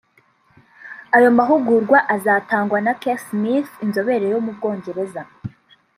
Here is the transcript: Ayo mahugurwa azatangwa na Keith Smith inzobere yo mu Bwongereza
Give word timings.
Ayo 1.15 1.29
mahugurwa 1.37 1.97
azatangwa 2.15 2.77
na 2.85 2.93
Keith 3.01 3.23
Smith 3.29 3.69
inzobere 3.85 4.25
yo 4.33 4.39
mu 4.45 4.51
Bwongereza 4.57 5.21